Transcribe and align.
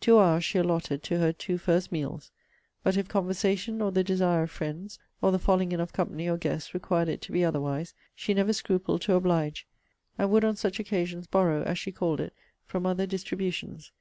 Two 0.00 0.18
hours 0.18 0.42
she 0.42 0.56
allotted 0.58 1.02
to 1.02 1.18
her 1.18 1.30
two 1.30 1.58
first 1.58 1.92
meals. 1.92 2.30
But 2.82 2.96
if 2.96 3.06
conversation, 3.06 3.82
or 3.82 3.92
the 3.92 4.02
desire 4.02 4.44
of 4.44 4.50
friends, 4.50 4.98
or 5.20 5.30
the 5.30 5.38
falling 5.38 5.72
in 5.72 5.78
of 5.78 5.92
company 5.92 6.26
or 6.26 6.38
guests, 6.38 6.72
required 6.72 7.10
it 7.10 7.20
to 7.20 7.32
be 7.32 7.44
otherwise, 7.44 7.92
she 8.14 8.32
never 8.32 8.54
scrupled 8.54 9.02
to 9.02 9.14
oblige; 9.14 9.66
and 10.16 10.30
would 10.30 10.42
on 10.42 10.56
such 10.56 10.80
occasions 10.80 11.26
borrow, 11.26 11.62
as 11.64 11.78
she 11.78 11.92
called 11.92 12.20
it, 12.20 12.32
from 12.64 12.86
other 12.86 13.04
distributions. 13.04 13.92